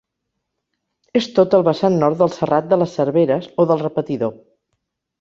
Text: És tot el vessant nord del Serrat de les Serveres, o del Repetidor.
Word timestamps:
És 1.19 1.27
tot 1.41 1.57
el 1.59 1.67
vessant 1.69 1.99
nord 2.05 2.19
del 2.23 2.33
Serrat 2.39 2.73
de 2.73 2.83
les 2.83 2.99
Serveres, 3.01 3.55
o 3.67 3.71
del 3.75 3.89
Repetidor. 3.89 4.39